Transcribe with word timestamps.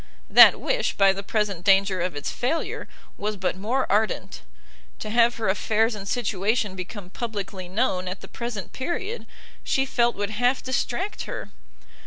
That 0.31 0.59
wish, 0.59 0.93
by 0.97 1.13
the 1.13 1.21
present 1.21 1.63
danger 1.63 2.01
of 2.01 2.15
its 2.15 2.31
failure, 2.31 2.87
was 3.19 3.37
but 3.37 3.55
more 3.55 3.85
ardent; 3.87 4.41
to 4.97 5.11
have 5.11 5.35
her 5.35 5.47
affairs 5.47 5.93
and 5.93 6.07
situation 6.07 6.75
become 6.75 7.11
publicly 7.11 7.69
known 7.69 8.07
at 8.07 8.21
the 8.21 8.27
present 8.27 8.73
period, 8.73 9.27
she 9.63 9.85
felt 9.85 10.15
would 10.15 10.31
half 10.31 10.63
distract 10.63 11.25
her. 11.25 11.51